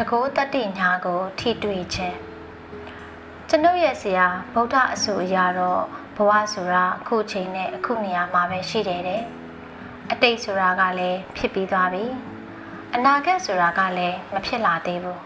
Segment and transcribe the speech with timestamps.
[0.00, 2.16] တကောတတ္တိညာကိုထိတွေ့ခြင်း
[3.48, 5.82] ကျွန်ုပ်ရဲ့ဆရာဗုဒ္ဓအဆိုအရာတော့
[6.16, 9.22] ဘဝဆိုတာအခုချိန်နဲ့အခုနေရာမှာပဲရှိတယ်တဲ့
[10.12, 12.04] အတိတ်ဆိုတာကလည်းဖြစ်ပြီးသွားပြီ
[12.94, 15.20] အနာဂတ်ဆိုတာကလည်းမဖြစ်လာသေးဘူး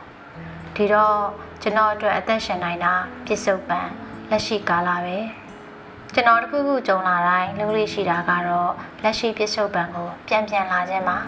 [0.77, 1.18] ဒီတော့
[1.62, 2.95] ကျွန်တော်အတွက်အသက်ရှင်နိုင်တာ
[3.27, 3.80] ပြစ္ဆုတ်ပံ
[4.30, 5.18] လက်ရှိကာလပဲ
[6.14, 11.18] ကျွန်တော်တခုခုကြုံလာတိုင်းလုံးလေးရှိတာကတော့လက်ရှိပြစ္ဆုတ်ပံကိုပြန်ပြန်လာခြင်းပါ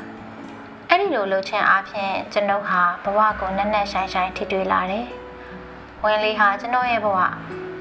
[0.95, 5.07] အဲ့ဒီလိုလှုပ်ခြင်းအပြင်ကျွန်ုပ်ဟာဘဝကိုနက်နက်ရှိုင်းရှိုင်းထိတွေ့လာတယ်
[6.03, 7.19] ဝင်လေဟာကျွန်တော်ရဲ့ဘဝ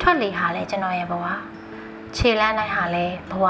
[0.01, 1.25] ထွက်လေဟာလည်းကျွန်တော်ရဲ့ဘဝ
[2.15, 3.45] ခြေလမ်းတိုင်းဟာလည်းဘဝ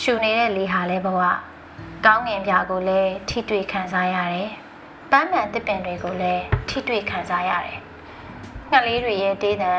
[0.00, 1.20] ရှူနေတဲ့လေဟာလည်းဘဝ
[2.06, 4.50] ကောင်းငင်ပြကိုလည်းထိတွေ့ခံစားရတယ်
[5.10, 7.78] ပန်းမှန်တစ်ပင်တွေကိုလည်းထိတွေ့ခံစားရတယ်
[8.70, 9.72] ငှက်လေးတွေရဲ့တေးသံ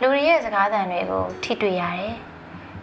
[0.00, 2.14] လူတွေရဲ့စကားသံတွေကိုထိတွေ့ရတယ်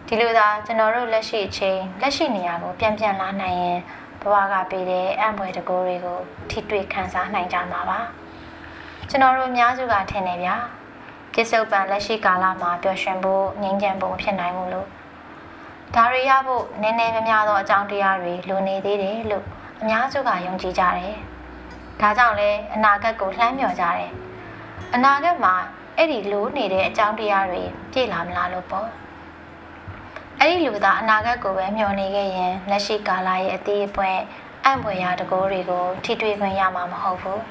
[0.06, 3.78] ဒီလိုသာကျွန်တော်တို့လက်ရှိအချိန်လက်ရှိနေရာကိုပြန်ပြန်လာနိုင်ရင်
[4.22, 6.18] ဘဝကပေးတဲ့အံ့ဖွယ်တကိုးတွေကို
[6.50, 8.00] ထိတွေ့ခံစားနိုင်ကြမှာပါ
[9.08, 10.56] ကျွန်တော်တို့အများစုကထင်နေဗျာ
[11.32, 14.88] ပြစ္ဆုတ်ပံလက်ရှိကာလမှာပျော်ရွှင်ဖို့ငြိမ်းချမ်းဖို့ဖြစ်နိုင်မှုလို့
[15.94, 19.44] ဒါတွေရဖို့နည်းနည်းများများသောအကြောင်းတရားတွေလိုနေသေးတယ်လို့
[19.80, 21.16] အများစုကယုံကြည်ကြတယ်
[22.00, 24.10] ဒါကြောင့်လဲအနာဂတ်ကိုလှမ်းမြော်ကြတယ်
[24.94, 25.54] အနာဂတ်မှာ
[25.96, 28.88] အဲ့ဒီလိုနေတဲ့အကြောင်းတရားတွေပြည့်လာမလားလို့ပေါ့
[30.48, 34.12] အဲ့ဒီလူသားအနာဂတ်ကိုပဲမျှော်နေခဲ့ရင်လက်ရှိကာလရဲ့အသေးအပွဲ
[34.64, 37.42] အံ့ဖွယ်ရာတကိုးတွေကိုထိတွေ့ခွင့်ရမှာမဟုတ်ဘူး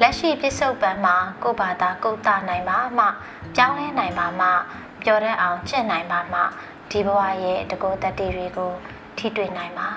[0.00, 3.06] လက်ရှိပြစ္ဆုတ်ပံမှာကိုယ့်ဘာသာကိုယ်တာနိုင်ပါမှ
[3.54, 4.48] ပြောင်းလဲနိုင်ပါမှ
[5.02, 6.40] ပျော်တတ်အောင်ကျင့်နိုင်ပါမှ
[6.90, 8.72] ဒီဘဝရဲ့တကိုးတတ္တိတွေကို
[9.18, 9.88] ထိတွေ့နိုင်ပါ